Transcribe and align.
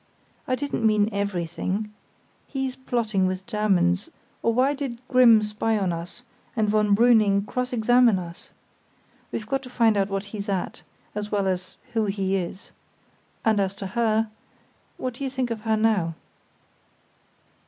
I 0.47 0.55
didn't 0.55 0.83
mean 0.83 1.09
'everything'. 1.11 1.93
He's 2.47 2.75
plotting 2.75 3.27
with 3.27 3.45
Germans, 3.45 4.09
or 4.41 4.51
why 4.51 4.73
did 4.73 4.99
Grimm 5.07 5.43
spy 5.43 5.77
on 5.77 5.93
us, 5.93 6.23
and 6.55 6.67
von 6.67 6.95
Brüning 6.95 7.45
cross 7.45 7.71
examine 7.71 8.17
us? 8.17 8.49
We've 9.31 9.45
got 9.45 9.61
to 9.61 9.69
find 9.69 9.95
out 9.97 10.09
what 10.09 10.25
he's 10.33 10.49
at, 10.49 10.81
as 11.13 11.31
well 11.31 11.47
as 11.47 11.75
who 11.93 12.05
he 12.05 12.35
is. 12.35 12.71
And 13.45 13.59
as 13.59 13.75
to 13.75 13.85
her—what 13.85 15.13
do 15.13 15.23
you 15.23 15.29
think 15.29 15.51
of 15.51 15.61
her 15.61 15.77
now?" 15.77 16.15